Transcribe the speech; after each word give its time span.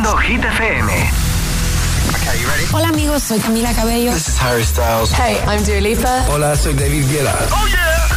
escuchando 0.00 0.16
Hit 0.18 0.44
FM. 0.44 1.10
Hola 2.72 2.88
amigos, 2.88 3.22
soy 3.22 3.38
Camila 3.38 3.72
Cabello. 3.74 4.12
This 4.12 4.28
is 4.28 4.40
Harry 4.40 4.64
Styles. 4.64 5.12
Hey, 5.12 5.38
I'm 5.46 5.62
Dua 5.64 5.80
Lipa. 5.80 6.24
Hola, 6.28 6.56
soy 6.56 6.74
David 6.74 7.06
Guetta. 7.10 7.34
Oh 7.50 7.66
yeah. 7.66 8.08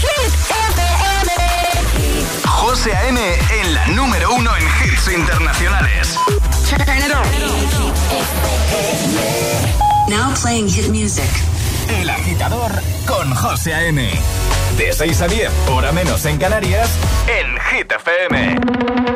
Hit 0.00 0.32
FM. 0.32 1.32
José 2.46 2.94
A.M. 2.94 3.20
en 3.20 3.74
la 3.74 3.86
número 3.88 4.34
uno 4.34 4.50
en 4.56 4.62
hits 4.62 5.08
internacionales. 5.08 6.16
Turn 6.68 6.98
it 6.98 7.12
on. 7.12 7.26
Now 10.08 10.34
playing 10.40 10.68
hit 10.68 10.88
music. 10.88 11.30
El 11.88 12.10
agitador 12.10 12.72
con 13.06 13.34
José 13.34 13.74
A.M. 13.74 14.08
De 14.78 14.92
6 14.92 15.20
a 15.22 15.28
10, 15.28 15.50
hora 15.70 15.92
menos 15.92 16.24
en 16.26 16.38
Canarias, 16.38 16.90
en 17.28 17.58
Hit 17.70 17.92
FM. 17.92 19.13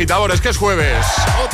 Agitadores, 0.00 0.40
que 0.40 0.48
es 0.48 0.56
jueves 0.56 1.04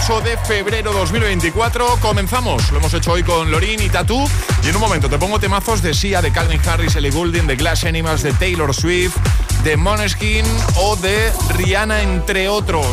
8 0.06 0.20
de 0.20 0.38
febrero 0.38 0.92
2024. 0.92 1.98
Comenzamos. 2.00 2.70
Lo 2.70 2.78
hemos 2.78 2.94
hecho 2.94 3.10
hoy 3.10 3.24
con 3.24 3.50
Lorin 3.50 3.82
y 3.82 3.88
Tatú. 3.88 4.24
Y 4.62 4.68
en 4.68 4.76
un 4.76 4.80
momento 4.80 5.10
te 5.10 5.18
pongo 5.18 5.40
temazos 5.40 5.82
de 5.82 5.92
Sia, 5.92 6.22
de 6.22 6.30
Calvin 6.30 6.60
Harris, 6.64 6.94
Ellie 6.94 7.10
Goulding, 7.10 7.48
de 7.48 7.56
Glass 7.56 7.82
Animals, 7.82 8.22
de 8.22 8.32
Taylor 8.34 8.72
Swift, 8.72 9.16
de 9.64 9.76
Moneskin 9.76 10.44
o 10.76 10.94
de 10.94 11.32
Rihanna, 11.56 12.02
entre 12.02 12.48
otros. 12.48 12.86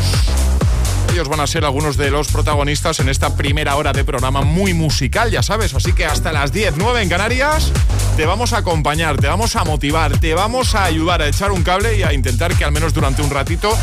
Ellos 1.14 1.30
van 1.30 1.42
a 1.42 1.48
ser 1.48 1.64
algunos 1.64 1.96
de 1.96 2.10
los 2.10 2.28
protagonistas 2.30 3.00
en 3.00 3.08
esta 3.08 3.36
primera 3.36 3.76
hora 3.76 3.94
de 3.94 4.04
programa 4.04 4.42
muy 4.42 4.74
musical, 4.74 5.30
ya 5.30 5.44
sabes. 5.44 5.76
Así 5.76 5.94
que 5.94 6.06
hasta 6.06 6.32
las 6.32 6.52
10, 6.52 6.74
9 6.78 7.04
en 7.04 7.10
Canarias, 7.10 7.72
te 8.18 8.26
vamos 8.26 8.52
a 8.54 8.58
acompañar, 8.58 9.18
te 9.18 9.28
vamos 9.28 9.56
a 9.56 9.64
motivar, 9.64 10.18
te 10.18 10.34
vamos 10.34 10.74
a 10.74 10.86
ayudar 10.86 11.22
a 11.22 11.28
echar 11.28 11.52
un 11.52 11.62
cable 11.62 11.98
y 11.98 12.04
a 12.04 12.14
intentar 12.14 12.56
que 12.56 12.66
al 12.66 12.72
menos 12.72 12.94
durante 12.96 13.22
un 13.22 13.30
ratito 13.30 13.78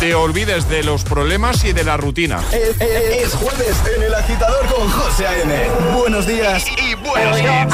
te 0.00 0.14
olvides 0.16 0.68
de 0.68 0.82
los 0.82 1.04
problemas 1.04 1.64
y 1.64 1.72
de 1.72 1.84
la 1.84 1.96
rutina. 1.96 2.40
Es, 2.52 2.70
es- 2.80 3.26
es 3.26 3.34
jueves 3.34 3.76
en 3.96 4.02
el 4.02 4.14
agitador 4.14 4.66
con 4.66 4.90
José 4.90 5.28
A.M. 5.28 5.54
Buenos 5.96 6.26
días 6.26 6.64
y 6.76 6.94
buenos 6.96 7.40
Your 7.40 7.68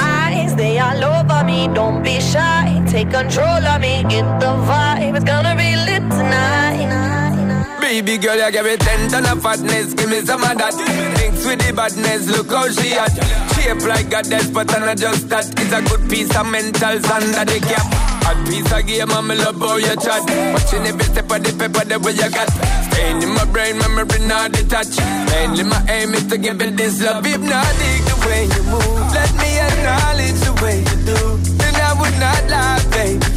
Baby 7.88 8.18
girl, 8.18 8.36
you 8.36 8.52
give 8.52 8.66
me 8.66 8.76
ten 8.76 9.08
ton 9.08 9.24
of 9.24 9.40
fatness, 9.40 9.94
give 9.94 10.10
me 10.10 10.20
some 10.20 10.44
of 10.44 10.58
that. 10.60 10.76
Mix 11.16 11.40
with 11.48 11.56
the 11.56 11.72
badness, 11.72 12.28
look 12.28 12.52
how 12.52 12.68
she 12.68 12.92
at. 12.92 13.16
Shape 13.56 13.80
like 13.88 14.12
a 14.12 14.20
death, 14.28 14.52
but 14.52 14.68
I'm 14.76 14.84
not 14.84 14.98
just 14.98 15.30
that. 15.32 15.48
It's 15.56 15.72
a 15.72 15.80
good 15.80 16.04
piece 16.04 16.28
of 16.36 16.44
mentals 16.52 17.08
under 17.08 17.48
the 17.48 17.56
cap. 17.64 17.88
Hot 18.28 18.36
piece 18.44 18.68
of 18.68 18.84
game, 18.84 19.08
I'm 19.08 19.32
love 19.32 19.56
how 19.56 19.80
you 19.80 19.96
chat. 20.04 20.20
Watching 20.52 20.84
every 20.84 21.08
step 21.08 21.32
of 21.32 21.40
the 21.40 21.48
paper, 21.56 21.80
the 21.88 21.96
way 21.96 22.12
you 22.12 22.28
got. 22.28 22.52
Staying 22.92 23.24
in 23.24 23.32
my 23.32 23.48
brain, 23.48 23.80
memory 23.80 24.20
not 24.28 24.52
detached. 24.52 25.00
Mainly 25.32 25.64
my 25.64 25.80
aim 25.88 26.12
is 26.12 26.28
to 26.28 26.36
give 26.36 26.60
it 26.60 26.76
this 26.76 27.00
love. 27.00 27.24
Hypnotic 27.24 28.04
the 28.04 28.16
way 28.28 28.52
you 28.52 28.62
move. 28.68 29.00
Let 29.16 29.32
me 29.40 29.50
acknowledge 29.64 30.38
the 30.44 30.52
way 30.60 30.84
you 30.84 30.96
do. 31.08 31.20
Then 31.56 31.72
I 31.72 31.96
would 31.96 32.16
not 32.20 32.42
lie, 32.52 32.84
baby. 32.92 33.27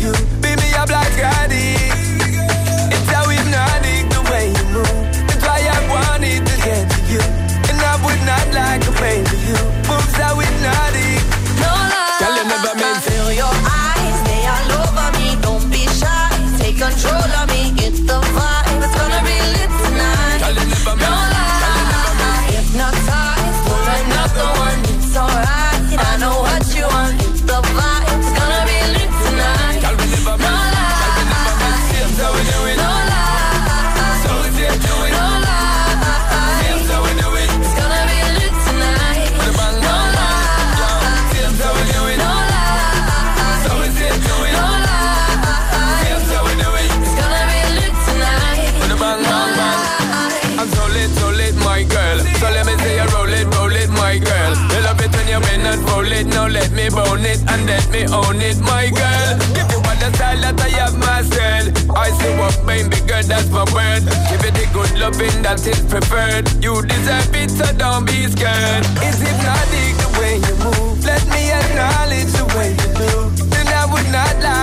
worth. 63.73 64.06
Give 64.29 64.44
it 64.45 64.53
the 64.53 64.68
good 64.73 64.91
loving 65.00 65.41
that 65.44 65.65
is 65.65 65.81
preferred. 65.89 66.45
You 66.63 66.81
deserve 66.83 67.35
it, 67.35 67.50
so 67.50 67.65
don't 67.73 68.06
be 68.06 68.27
scared. 68.27 68.85
Is 69.03 69.19
it 69.21 69.38
not 69.44 69.65
the 69.71 70.09
way 70.19 70.35
you 70.38 70.56
move? 70.63 71.03
Let 71.03 71.23
me 71.33 71.51
acknowledge 71.51 72.31
the 72.35 72.45
way 72.56 72.71
you 72.71 72.89
do. 73.00 73.12
Then 73.50 73.68
I 73.68 73.85
would 73.91 74.09
not 74.12 74.35
lie 74.44 74.60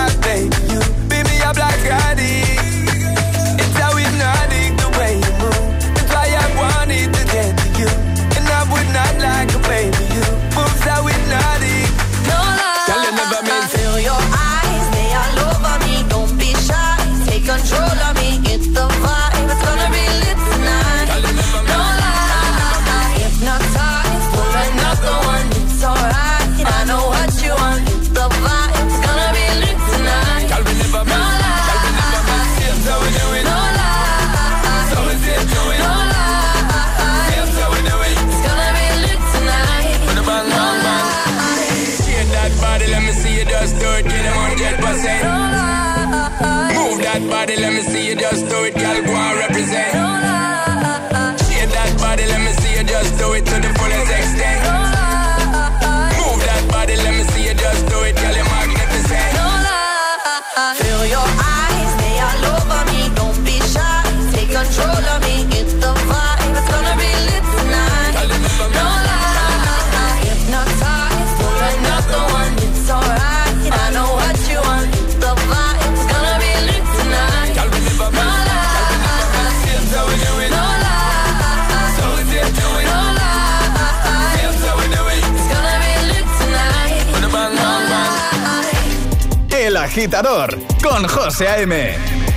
agitador 89.99 90.57
con 90.81 91.05
José 91.09 91.49
A.M. 91.49 91.93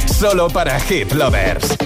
Solo 0.07 0.49
para 0.49 0.81
hit 0.81 1.13
lovers. 1.13 1.77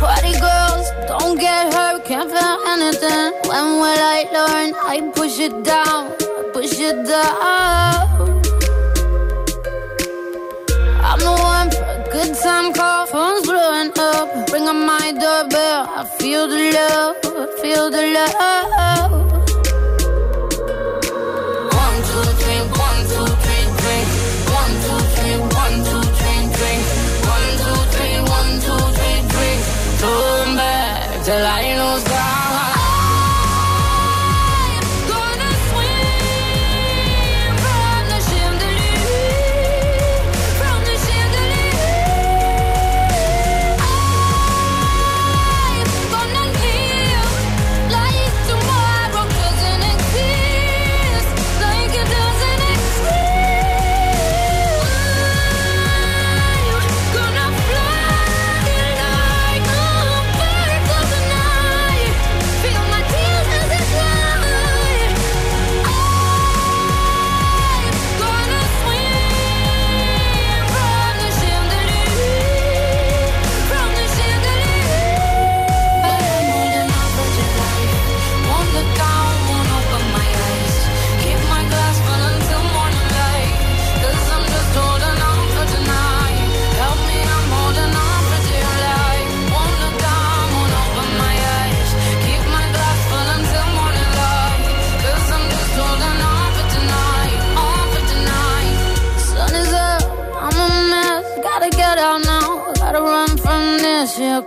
Party 0.00 0.32
girls, 0.40 0.90
don't 1.06 1.38
get 1.38 1.74
hurt, 1.74 2.02
can't 2.06 2.30
feel 2.30 2.56
anything. 2.66 3.32
When 3.46 3.78
will 3.78 4.00
I 4.00 4.24
learn? 4.32 4.74
I 4.88 5.02
push 5.14 5.38
it 5.38 5.52
down, 5.64 6.12
push 6.54 6.80
it 6.80 7.06
down. 7.06 8.40
I'm 11.04 11.18
the 11.18 11.32
one 11.42 11.70
for 11.70 11.84
a 11.84 12.08
good 12.10 12.34
time 12.42 12.72
call, 12.72 13.04
phone's 13.06 13.46
blowing 13.46 13.92
up. 13.98 14.50
Ring 14.50 14.66
on 14.66 14.86
my 14.86 15.12
doorbell, 15.12 15.90
I 15.94 16.08
feel 16.18 16.48
the 16.48 16.72
love, 16.72 17.60
feel 17.60 17.90
the 17.90 18.02
love. 18.14 19.21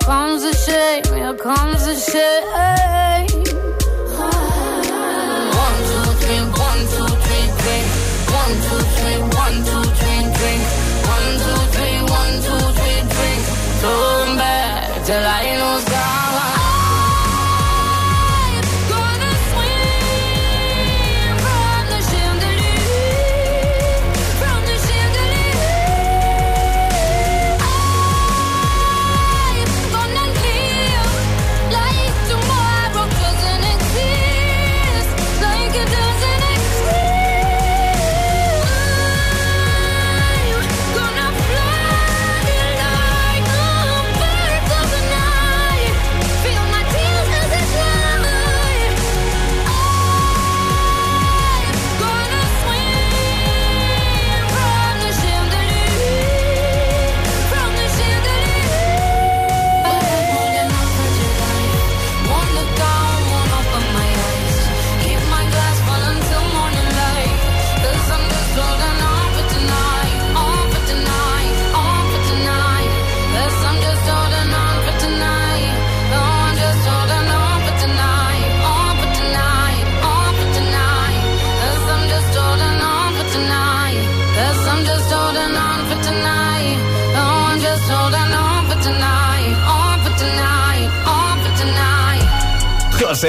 comes 0.05 0.43
the 0.43 0.53
shame, 0.53 1.03
here 1.17 1.33
comes 1.33 1.83
the 1.83 1.95
shame. 1.95 3.25
One, 5.63 5.79
two, 5.89 6.05
three, 6.21 6.43
one, 6.65 6.81
two, 6.93 7.09
three, 7.25 7.47
drink. 7.61 7.87
One, 8.39 8.55
two, 8.65 8.81
three, 8.95 9.19
one, 9.41 9.57
two, 9.69 9.83
three, 9.99 10.23
drink. 10.37 10.61
One, 11.13 11.29
two, 11.43 11.61
three, 11.73 11.97
one, 12.19 12.33
two, 12.45 12.63
three, 12.77 13.01
drink. 13.15 13.41
Till 15.05 15.25
I 15.25 15.55
know 15.57 15.75
God. 15.89 16.14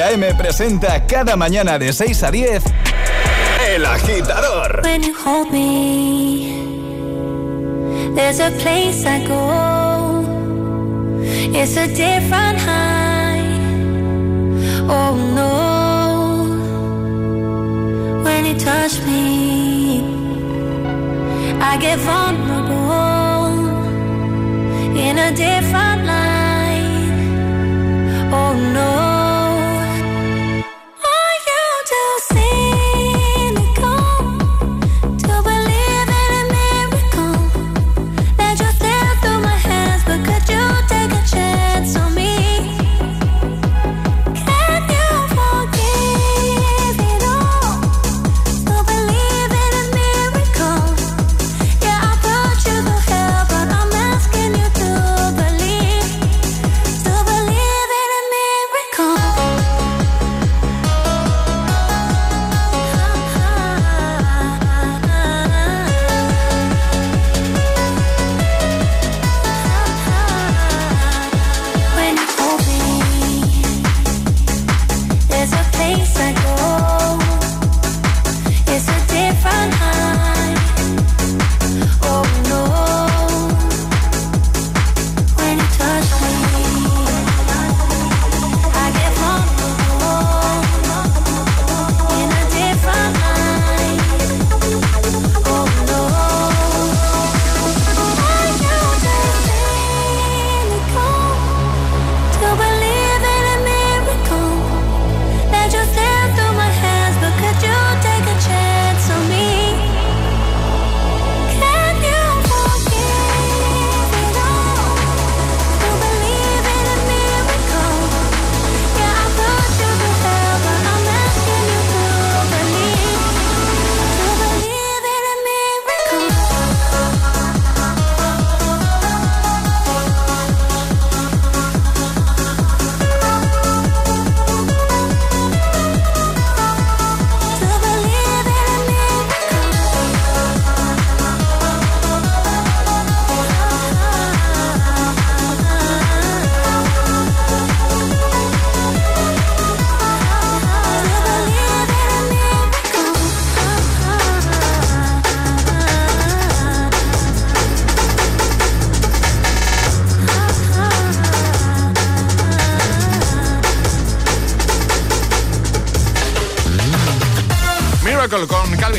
A.M. 0.02 0.34
presenta 0.34 1.06
cada 1.06 1.36
mañana 1.36 1.78
de 1.78 1.92
6 1.92 2.22
a 2.22 2.30
10 2.30 2.62
El 3.68 3.86
Agitador. 3.86 4.82
When 4.82 5.02
you 5.02 5.14
hold 5.14 5.50
me, 5.50 6.52
there's 8.14 8.40
a 8.40 8.50
place 8.62 9.04
I 9.06 9.26
go. 9.26 10.24
It's 11.52 11.76
a 11.76 11.86
different 11.88 12.58
high. 12.58 13.42
Oh 14.88 15.14
no. 15.34 15.74
When 18.22 18.44
you 18.44 18.58
touch 18.58 19.00
me, 19.06 20.02
I 21.60 21.76
in 25.08 25.18
a 25.18 25.30
different 25.34 26.04
light. 26.04 27.10
Oh 28.32 28.54
no. 28.74 29.05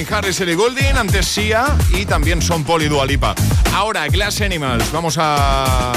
Harris 0.10 0.40
y 0.40 0.44
Ellie 0.44 0.56
Goulding, 0.56 0.98
antes 0.98 1.28
Sia 1.28 1.66
y 1.92 2.06
también 2.06 2.42
Son 2.42 2.64
Paul 2.64 2.84
y 2.84 2.88
Dualipa. 2.88 3.36
Ahora, 3.74 4.08
Glass 4.08 4.42
Animals, 4.42 4.92
vamos 4.92 5.16
a 5.20 5.92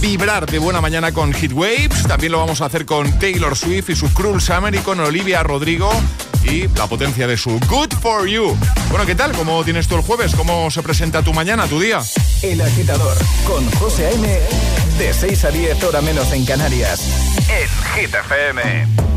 vibrar 0.00 0.46
de 0.46 0.58
buena 0.58 0.80
mañana 0.80 1.12
con 1.12 1.32
Heatwaves, 1.32 2.06
también 2.06 2.32
lo 2.32 2.38
vamos 2.38 2.60
a 2.60 2.66
hacer 2.66 2.86
con 2.86 3.18
Taylor 3.18 3.56
Swift 3.56 3.90
y 3.90 3.96
su 3.96 4.12
Cruel 4.12 4.40
Summer 4.40 4.74
y 4.74 4.78
con 4.78 5.00
Olivia 5.00 5.42
Rodrigo 5.42 5.90
y 6.44 6.68
la 6.68 6.86
potencia 6.86 7.26
de 7.26 7.36
su 7.36 7.58
Good 7.68 7.94
For 8.00 8.26
You. 8.26 8.56
Bueno, 8.90 9.04
¿qué 9.06 9.14
tal? 9.14 9.32
¿Cómo 9.32 9.64
tienes 9.64 9.88
tú 9.88 9.96
el 9.96 10.02
jueves? 10.02 10.34
¿Cómo 10.34 10.70
se 10.70 10.82
presenta 10.82 11.22
tu 11.22 11.32
mañana, 11.32 11.66
tu 11.66 11.80
día? 11.80 12.00
El 12.42 12.60
agitador 12.60 13.16
con 13.46 13.68
José 13.72 14.06
A.M. 14.06 14.40
de 14.98 15.12
6 15.12 15.44
a 15.44 15.50
10 15.50 15.84
hora 15.84 16.00
menos 16.00 16.32
en 16.32 16.44
Canarias. 16.44 17.00
En 17.48 18.02
Hit 18.02 19.07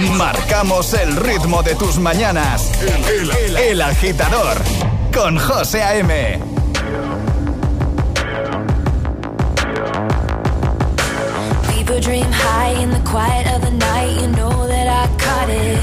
Marcamos 0.00 0.94
el 0.94 1.16
ritmo 1.16 1.62
de 1.62 1.74
tus 1.74 1.98
mañanas. 1.98 2.70
El, 2.80 3.30
el, 3.30 3.56
el 3.56 3.82
agitador 3.82 4.56
con 5.12 5.38
José 5.38 5.82
A.M. 5.82 6.40
People 11.68 12.00
dream 12.00 12.24
high 12.30 12.70
in 12.82 12.90
the 12.90 13.00
quiet 13.00 13.46
of 13.54 13.60
the 13.60 13.70
night. 13.70 14.20
You 14.20 14.28
know 14.28 14.66
that 14.66 14.88
I 14.88 15.06
caught 15.18 15.50
it. 15.50 15.80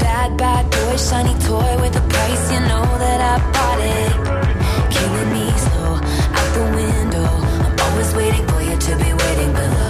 Bad, 0.00 0.36
bad 0.36 0.70
boy, 0.70 0.96
shiny 0.96 1.34
toy 1.40 1.80
with 1.80 1.96
a 1.96 2.04
price. 2.12 2.52
You 2.52 2.60
know 2.60 2.84
that 3.04 3.20
I 3.32 3.36
bought 3.54 3.80
it. 3.80 4.12
Killing 4.92 5.32
me 5.32 5.50
slow, 5.64 5.94
out 6.38 6.50
the 6.54 6.64
window. 6.76 7.28
I'm 7.64 7.78
always 7.80 8.14
waiting 8.14 8.46
for 8.48 8.60
you 8.60 8.76
to 8.76 8.96
be 8.96 9.12
waiting 9.14 9.52
below. 9.54 9.89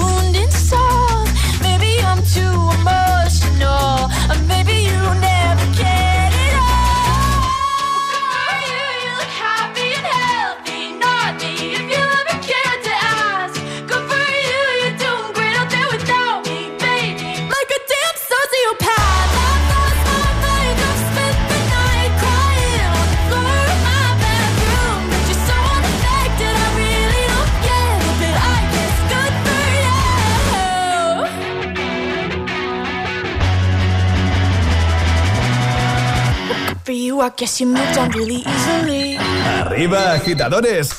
I 37.21 37.29
guess 37.37 37.61
you 37.61 37.67
moved 37.67 37.97
on 37.99 38.09
really 38.11 38.43
easily. 38.47 39.15
Arriba, 39.15 40.13
agitadores. 40.13 40.89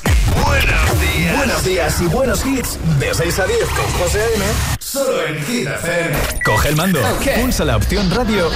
Buenos 0.46 1.00
días. 1.00 1.36
Buenos 1.36 1.64
días 1.64 2.00
y 2.00 2.06
buenos 2.06 2.46
hits. 2.46 2.78
De 3.00 3.12
6 3.12 3.38
a 3.40 3.46
10 3.46 3.58
con 3.70 3.84
José 3.98 4.20
A.M. 4.20 4.44
Solo 4.78 5.26
en 5.26 5.44
Hit 5.44 5.66
FM. 5.66 6.16
Coge 6.44 6.68
el 6.68 6.76
mando, 6.76 7.00
pulsa 7.40 7.64
la 7.64 7.76
opción 7.76 8.08
radio 8.12 8.50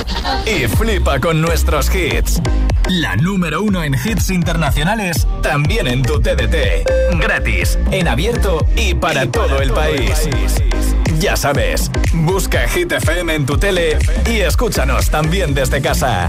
y 0.46 0.68
flipa 0.68 1.18
con 1.18 1.40
nuestros 1.40 1.92
hits. 1.92 2.40
La 2.88 3.16
número 3.16 3.62
uno 3.62 3.82
en 3.82 3.94
hits 3.94 4.30
internacionales, 4.30 5.26
también 5.42 5.88
en 5.88 6.02
tu 6.02 6.20
TDT. 6.20 7.18
Gratis, 7.20 7.80
en 7.90 8.06
abierto 8.06 8.64
y 8.76 8.94
para 8.94 9.26
todo 9.26 9.60
el 9.60 9.72
país. 9.72 10.28
Ya 11.18 11.36
sabes, 11.36 11.90
busca 12.12 12.68
Hit 12.68 12.92
FM 12.92 13.34
en 13.34 13.44
tu 13.46 13.58
tele 13.58 13.98
y 14.30 14.40
escúchanos 14.40 15.10
también 15.10 15.52
desde 15.52 15.82
casa. 15.82 16.28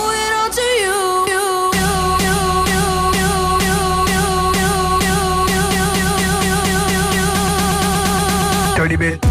30 8.81 8.95
bit. 8.97 9.30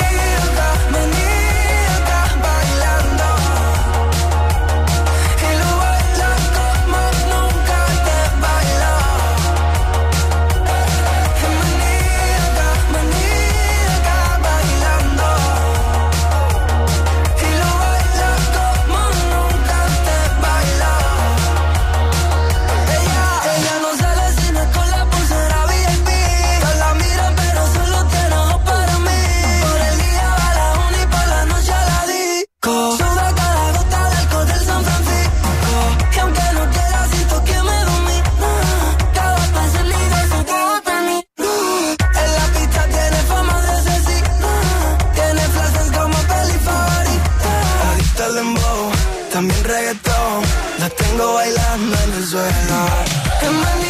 Bailando 51.41 51.97
en 52.03 52.13
el 52.13 52.27
suelo. 52.27 53.80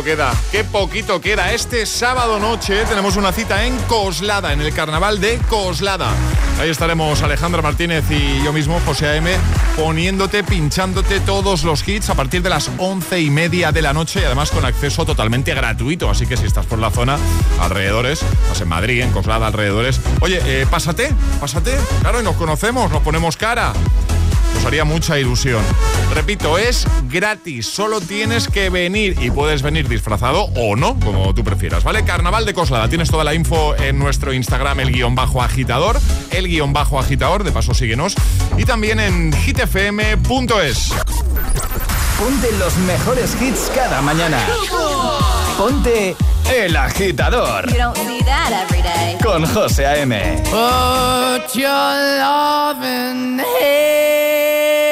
Queda, 0.00 0.32
qué 0.50 0.64
poquito 0.64 1.20
queda. 1.20 1.52
Este 1.52 1.84
sábado 1.84 2.38
noche 2.38 2.84
tenemos 2.86 3.16
una 3.16 3.30
cita 3.30 3.66
en 3.66 3.76
Coslada, 3.80 4.54
en 4.54 4.62
el 4.62 4.72
carnaval 4.72 5.20
de 5.20 5.38
Coslada. 5.50 6.10
Ahí 6.58 6.70
estaremos 6.70 7.20
Alejandra 7.20 7.60
Martínez 7.60 8.04
y 8.10 8.42
yo 8.42 8.54
mismo, 8.54 8.80
José 8.86 9.08
A.M., 9.08 9.30
poniéndote, 9.76 10.44
pinchándote 10.44 11.20
todos 11.20 11.64
los 11.64 11.86
hits 11.86 12.08
a 12.08 12.14
partir 12.14 12.42
de 12.42 12.48
las 12.48 12.70
once 12.78 13.20
y 13.20 13.28
media 13.28 13.70
de 13.70 13.82
la 13.82 13.92
noche 13.92 14.20
y 14.20 14.24
además 14.24 14.50
con 14.50 14.64
acceso 14.64 15.04
totalmente 15.04 15.52
gratuito. 15.52 16.08
Así 16.08 16.26
que 16.26 16.38
si 16.38 16.46
estás 16.46 16.64
por 16.64 16.78
la 16.78 16.90
zona, 16.90 17.18
alrededores, 17.60 18.22
estás 18.22 18.62
en 18.62 18.68
Madrid, 18.68 19.02
en 19.02 19.12
Coslada, 19.12 19.46
alrededores, 19.46 20.00
oye, 20.20 20.40
eh, 20.46 20.66
pásate, 20.70 21.10
pásate. 21.38 21.76
Claro, 22.00 22.20
y 22.20 22.24
nos 22.24 22.36
conocemos, 22.36 22.90
nos 22.90 23.02
ponemos 23.02 23.36
cara. 23.36 23.74
Nos 24.54 24.64
haría 24.64 24.84
mucha 24.84 25.18
ilusión. 25.18 25.62
Repito, 26.14 26.58
es 26.58 26.86
gratis, 27.08 27.66
solo 27.66 28.00
tienes 28.00 28.48
que 28.48 28.68
venir 28.68 29.16
y 29.20 29.30
puedes 29.30 29.62
venir 29.62 29.88
disfrazado 29.88 30.44
o 30.54 30.76
no, 30.76 30.98
como 31.00 31.34
tú 31.34 31.42
prefieras, 31.42 31.84
¿vale? 31.84 32.04
Carnaval 32.04 32.44
de 32.44 32.54
Coslada, 32.54 32.88
tienes 32.88 33.10
toda 33.10 33.24
la 33.24 33.34
info 33.34 33.74
en 33.76 33.98
nuestro 33.98 34.32
Instagram, 34.32 34.80
el 34.80 34.92
guion 34.92 35.14
bajo 35.14 35.42
agitador, 35.42 35.98
el 36.30 36.48
guion 36.48 36.72
bajo 36.72 36.98
agitador, 36.98 37.44
de 37.44 37.52
paso 37.52 37.72
síguenos, 37.72 38.14
y 38.58 38.64
también 38.64 39.00
en 39.00 39.32
hitfm.es. 39.32 40.92
Ponte 42.18 42.52
los 42.58 42.76
mejores 42.76 43.36
hits 43.40 43.70
cada 43.74 44.02
mañana. 44.02 44.38
Ponte 45.56 46.16
El 46.50 46.76
Agitador 46.76 47.68
You 47.70 47.76
don't 47.78 47.96
see 47.96 48.20
that 48.22 48.50
every 48.52 48.82
day. 48.82 49.16
con 49.22 49.44
José 49.46 49.84
A.M. 49.86 50.14
Put 50.44 51.54
your 51.54 51.68
loving 52.18 53.38
hand 53.38 54.91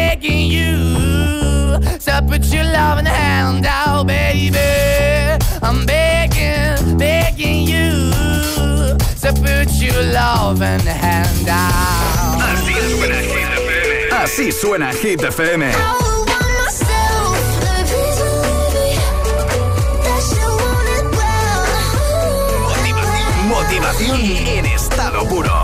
you 0.29 1.79
to 1.99 2.25
put 2.27 2.45
your 2.53 2.63
loving 2.63 3.05
hand 3.05 3.65
out, 3.65 4.07
baby. 4.07 4.57
I'm 5.61 5.85
begging, 5.85 6.97
begging 6.97 7.67
you 7.67 8.11
to 9.21 9.33
put 9.33 9.71
your 9.81 10.03
loving 10.13 10.85
hand 10.85 11.47
out. 11.49 12.41
Así 12.41 12.73
suena 12.81 13.21
Hit 13.21 13.53
FM. 13.53 14.11
Así 14.11 14.51
suena 14.51 14.91
Hit 14.93 15.23
FM. 15.23 15.71
Motivación 23.47 24.19
en 24.21 24.65
estado 24.65 25.25
puro. 25.27 25.60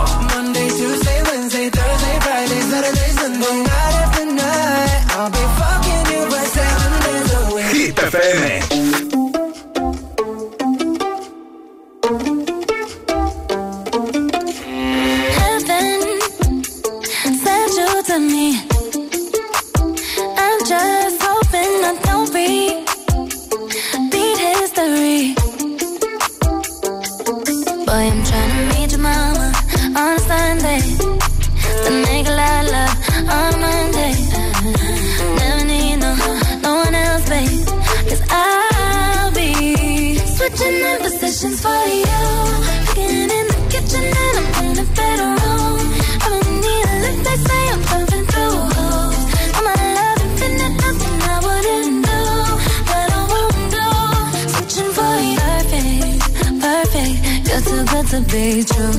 To 58.18 58.32
be 58.32 58.64
true. 58.64 58.98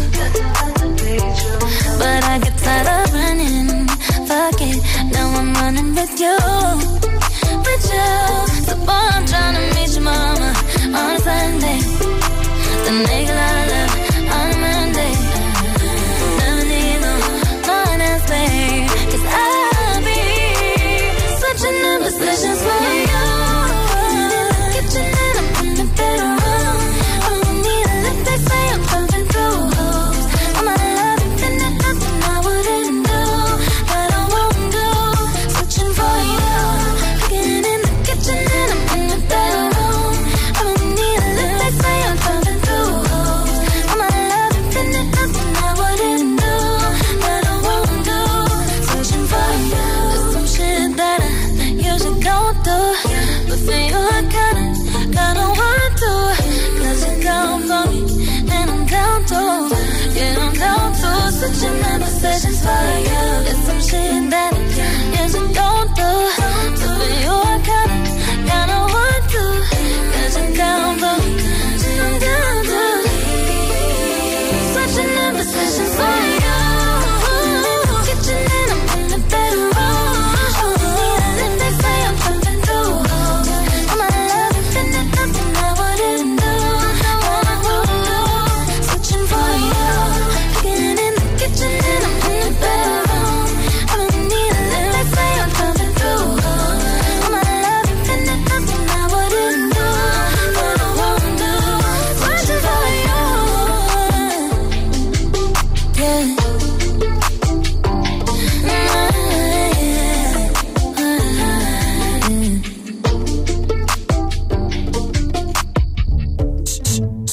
But 1.98 2.24
I 2.24 2.38
get 2.38 2.56
tired 2.58 2.88
of 2.88 3.14
running. 3.14 3.86
Fuck 4.28 4.60
it, 4.60 4.78
now 5.12 5.28
I'm 5.38 5.52
running 5.54 5.94
with 5.94 6.20
you. 6.20 6.36
With 7.66 7.84
you. 7.94 8.10
So 8.66 8.74
boy, 8.86 9.08
I'm 9.16 9.26
trying 9.26 9.54
to 9.58 9.62
meet 9.74 9.90
your 9.94 10.04
mama 10.04 10.50
on 10.98 11.16
a 11.16 11.18
Sunday. 11.26 11.80
Then 12.84 12.98
make 13.10 13.28
a 13.28 13.34
love 13.40 13.92
on 14.36 14.50
a 14.52 14.56
Monday. 14.64 15.17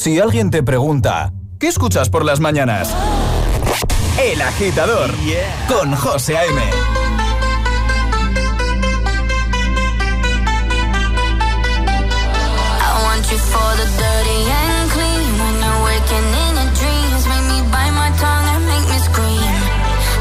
Si 0.06 0.20
alguien 0.20 0.52
te 0.52 0.62
pregunta, 0.62 1.32
¿qué 1.58 1.66
escuchas 1.66 2.10
por 2.10 2.24
las 2.24 2.38
mañanas? 2.38 2.94
El 4.22 4.40
agitador 4.40 5.10
con 5.66 5.96
José 5.96 6.38
A.M. 6.38 6.60
I 6.60 6.62
want 13.02 13.28
you 13.32 13.36
for 13.36 13.74
the 13.74 13.86
dirty 13.98 14.46
and 14.48 14.90
clean. 14.92 15.38
When 15.42 15.58
you're 15.58 15.82
waking 15.82 16.34
in 16.44 16.54
your 16.54 16.70
dreams, 16.78 17.26
make 17.26 17.46
me 17.50 17.58
bite 17.72 17.90
my 17.90 18.10
tongue 18.16 18.46
and 18.54 18.64
make 18.64 18.86
me 18.88 18.98
scream. 19.00 19.58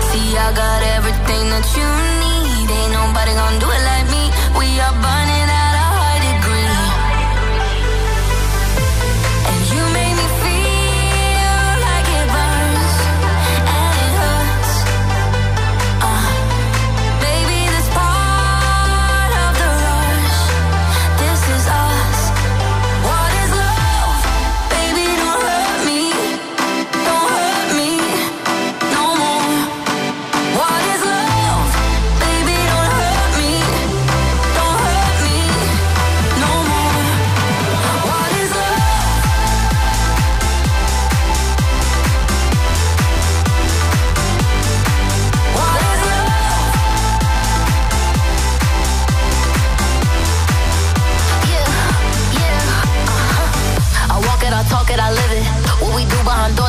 See, 0.09 0.35
I 0.35 0.51
got 0.55 0.81
everything 0.97 1.45
that 1.51 1.65
you 1.77 1.85
need. 2.09 2.14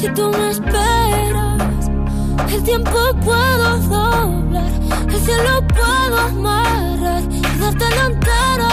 Si 0.00 0.08
tú 0.08 0.30
me 0.30 0.50
esperas, 0.50 1.88
el 2.52 2.62
tiempo 2.62 2.98
puedo 3.24 3.78
doblar, 3.78 4.70
el 5.08 5.20
cielo 5.20 5.66
puedo 5.68 6.18
amarrar 6.18 7.22
y 7.30 7.40
dártelo 7.40 8.02
entero. 8.06 8.68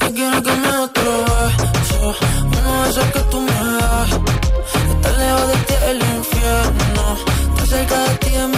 Yo 0.00 0.14
quiero 0.14 0.42
que 0.42 0.52
me 0.52 0.68
otro 0.86 1.12
beso, 1.24 2.14
uno 2.46 2.82
de 2.82 2.90
esos 2.90 3.04
que 3.14 3.20
tú 3.30 3.40
me 3.40 3.52
das. 3.52 4.10
Estar 4.90 5.14
lejos 5.18 5.46
de 5.48 5.56
ti 5.66 5.74
el 5.90 5.98
infierno, 6.16 7.04
estar 7.48 7.66
cerca 7.66 7.98
de 8.04 8.14
ti 8.16 8.30
es 8.34 8.48
mi 8.48 8.57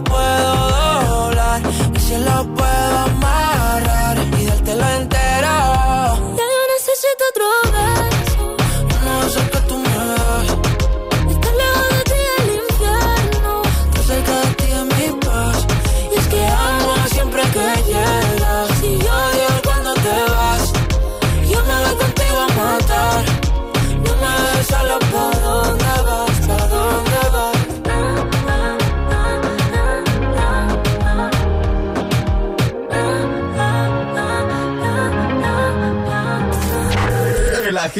puedo 0.00 0.54
doblar. 1.08 1.60
Y 1.94 1.98
si 1.98 2.16
lo 2.16 2.44
puedo 2.54 2.61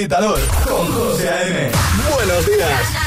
Agitador 0.02 0.40
con 0.66 0.92
José 0.92 1.28
A.M. 1.28 1.70
Buenos 2.12 2.46
días. 2.46 3.01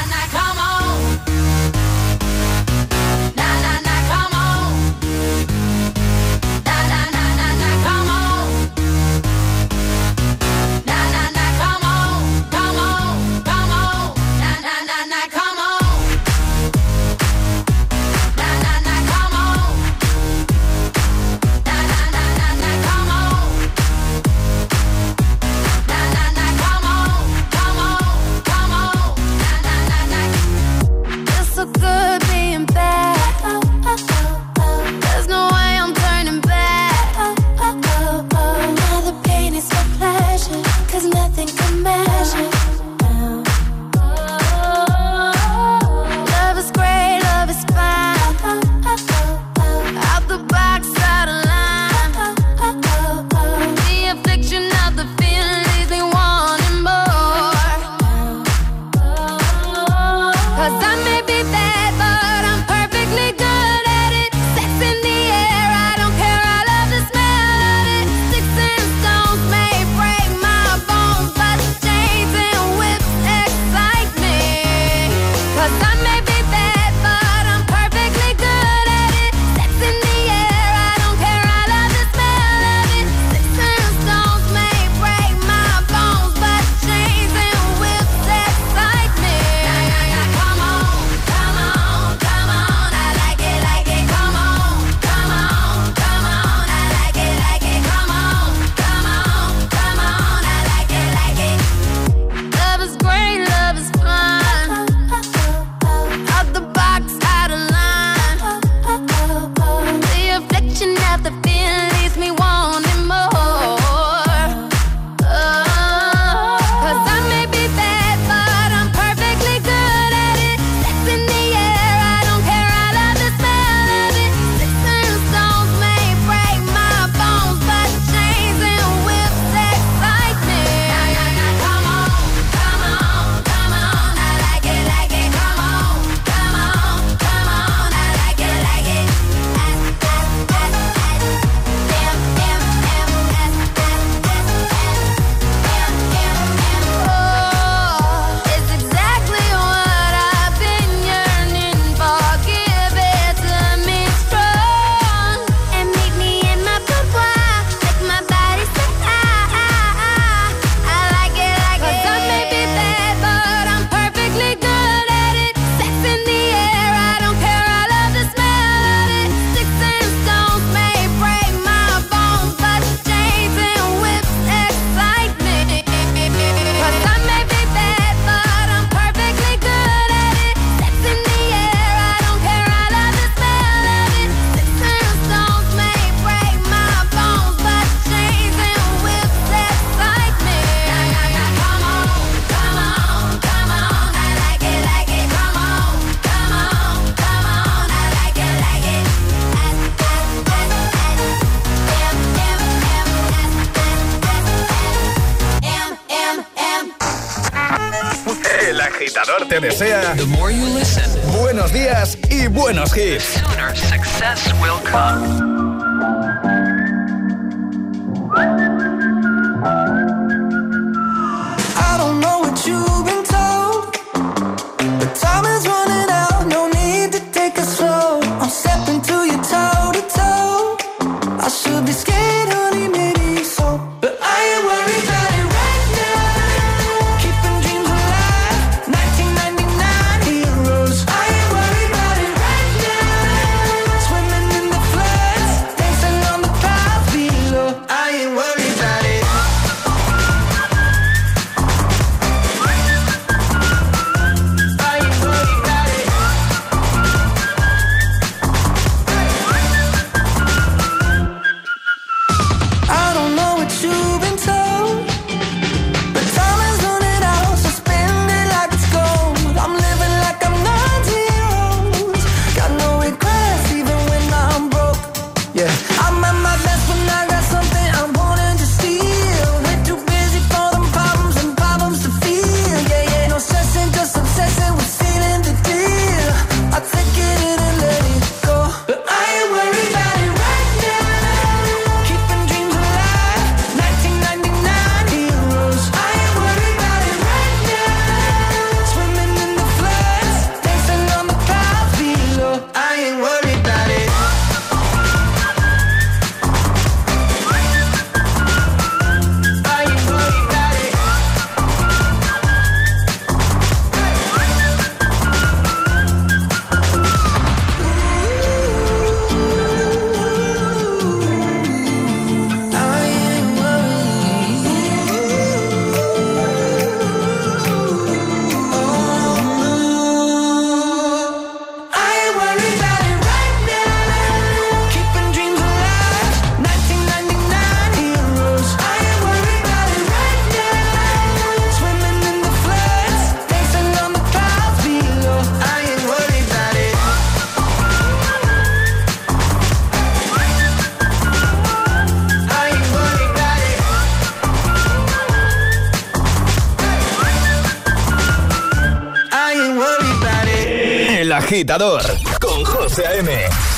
agitador 361.56 362.02
con 362.38 362.62
José 362.66 363.02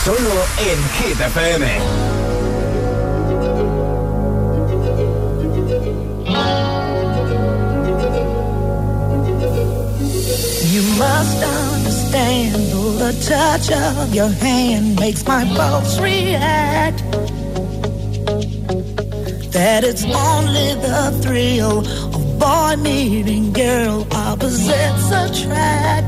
Solo 0.04 0.44
en 0.58 0.78
Hit 0.98 1.20
FM. 1.20 1.66
You 10.72 10.82
must 10.98 11.44
understand 11.44 12.56
the 12.98 13.12
touch 13.28 13.70
of 13.70 14.12
your 14.12 14.28
hand 14.28 14.98
makes 14.98 15.24
my 15.24 15.44
pulse 15.54 16.00
react. 16.00 16.98
That 19.52 19.84
it's 19.84 20.02
only 20.02 20.74
the 20.82 21.16
thrill 21.22 21.86
of 21.86 22.38
boy 22.40 22.74
meeting 22.82 23.52
girl 23.52 24.04
opposites 24.10 25.12
attract. 25.12 26.07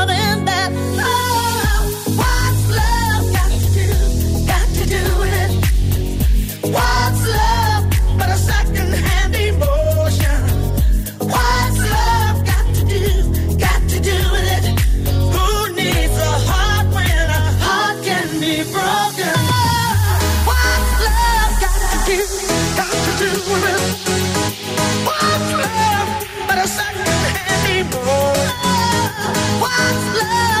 love. 30.31 30.60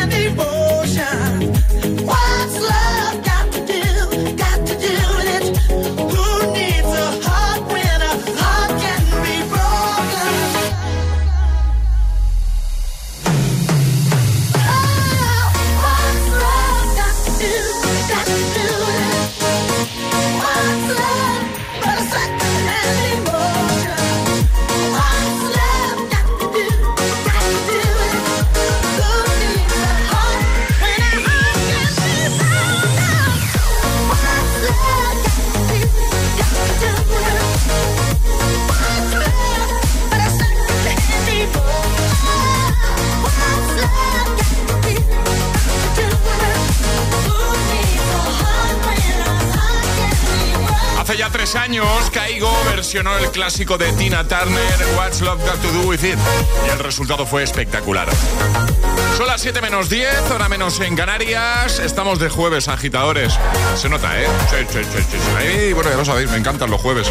años, 51.55 51.87
Caigo 52.11 52.51
versionó 52.65 53.17
el 53.17 53.29
clásico 53.31 53.77
de 53.77 53.91
Tina 53.93 54.27
Turner, 54.27 54.73
What's 54.95 55.21
Love 55.21 55.41
Got 55.41 55.61
to 55.61 55.71
Do 55.71 55.87
With 55.87 56.03
It, 56.03 56.17
y 56.65 56.69
el 56.69 56.79
resultado 56.79 57.25
fue 57.25 57.43
espectacular. 57.43 58.07
Son 59.17 59.27
las 59.27 59.41
7 59.41 59.61
menos 59.61 59.89
10, 59.89 60.31
hora 60.31 60.49
menos 60.49 60.79
en 60.79 60.95
Canarias. 60.95 61.79
Estamos 61.79 62.19
de 62.19 62.29
jueves, 62.29 62.67
agitadores. 62.67 63.37
Se 63.75 63.89
nota, 63.89 64.19
¿eh? 64.19 64.25
Sí, 64.71 65.69
y 65.69 65.73
bueno, 65.73 65.89
ya 65.89 65.97
lo 65.97 66.05
sabéis, 66.05 66.29
me 66.31 66.37
encantan 66.37 66.71
los 66.71 66.81
jueves. 66.81 67.07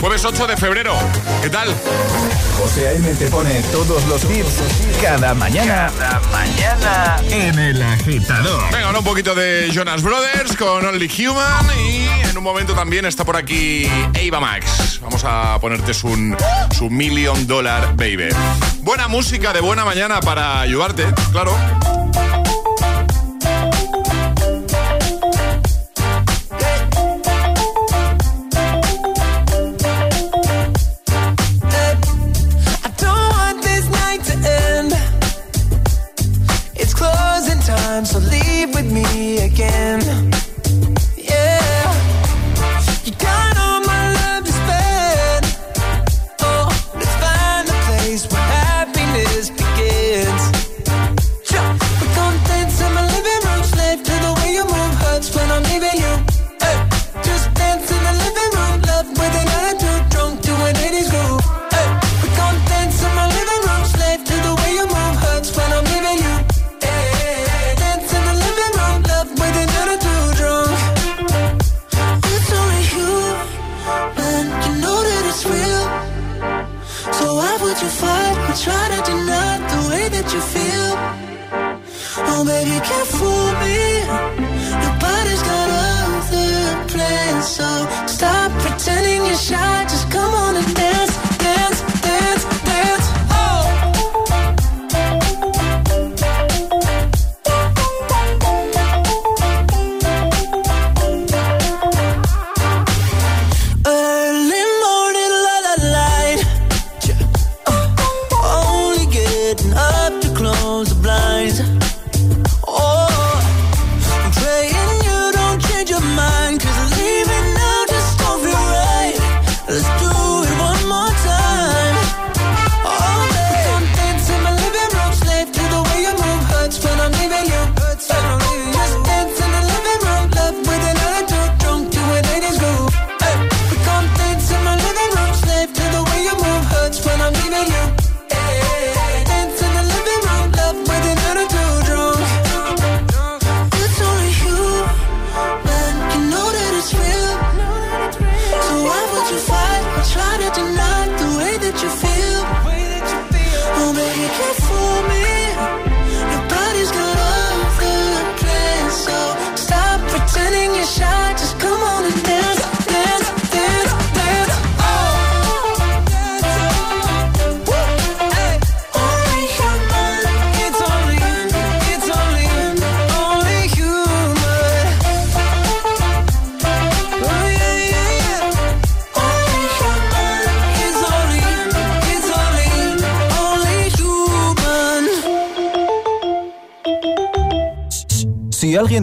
Jueves 0.00 0.24
8 0.24 0.46
de 0.46 0.56
febrero. 0.56 0.96
¿Qué 1.42 1.50
tal? 1.50 1.68
José 2.58 2.88
Aime 2.88 3.14
te 3.14 3.28
pone 3.28 3.62
todos 3.70 4.04
los 4.06 4.22
tips 4.22 4.54
cada 5.00 5.34
mañana. 5.34 5.90
Cada 5.98 6.20
mañana 6.32 7.16
en 7.30 7.58
el 7.58 7.82
agitador. 7.82 8.64
Venga, 8.72 8.86
ahora 8.86 8.98
un 8.98 9.04
poquito 9.04 9.34
de 9.34 9.70
Jonas 9.72 10.02
Brothers 10.02 10.56
con 10.56 10.84
Only 10.84 11.10
Human 11.26 11.66
y 11.78 12.08
en 12.28 12.36
un 12.36 12.42
momento 12.42 12.74
también 12.74 13.04
está 13.04 13.24
por 13.24 13.36
aquí 13.36 13.88
Eva 14.14 14.40
Max. 14.40 14.98
Vamos 15.02 15.22
a 15.24 15.58
ponerte 15.60 15.94
su, 15.94 16.36
su 16.76 16.90
Million 16.90 17.46
Dollar 17.46 17.94
Baby. 17.96 18.28
Buena 18.80 19.06
música 19.06 19.52
de 19.52 19.60
buena 19.60 19.84
mañana 19.84 20.20
para 20.20 20.60
ayudarte 20.60 21.06
claro. 21.32 21.97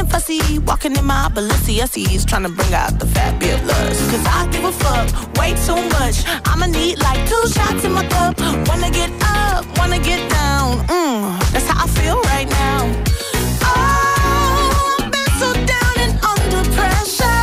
feeling 0.00 0.10
fussy, 0.10 0.58
walking 0.60 0.96
in 0.96 1.04
my 1.04 1.28
Balenciennes, 1.32 2.26
trying 2.26 2.42
to 2.42 2.48
bring 2.48 2.72
out 2.72 2.98
the 2.98 3.06
fabulous. 3.06 4.10
Cause 4.10 4.26
I 4.26 4.48
give 4.50 4.64
a 4.64 4.72
fuck 4.72 5.08
way 5.38 5.54
too 5.66 5.76
much. 5.98 6.24
I'ma 6.46 6.66
need 6.66 6.98
like 6.98 7.28
two 7.28 7.48
shots 7.48 7.84
in 7.84 7.92
my 7.92 8.06
cup. 8.08 8.38
Wanna 8.68 8.90
get 8.90 9.10
up, 9.22 9.66
wanna 9.78 9.98
get 9.98 10.30
down. 10.30 10.78
Mmm, 10.86 11.52
that's 11.52 11.66
how 11.66 11.84
I 11.84 11.88
feel 11.88 12.20
right 12.22 12.48
now. 12.48 12.80
Oh, 13.62 14.96
I've 15.00 15.10
been 15.10 15.32
so 15.38 15.52
down 15.66 15.94
and 15.98 16.24
under 16.24 16.70
pressure. 16.74 17.39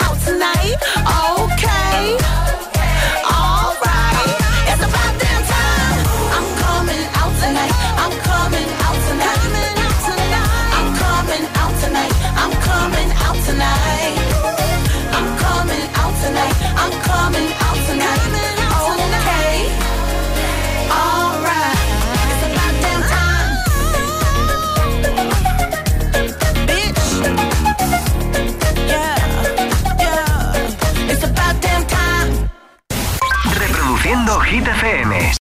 out 0.00 0.18
tonight. 0.20 1.03